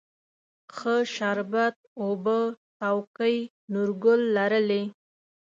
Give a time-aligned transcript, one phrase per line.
[0.75, 2.37] ښه شربت اوبه
[2.79, 3.37] څوکۍ،
[3.73, 4.83] نورګل لرلې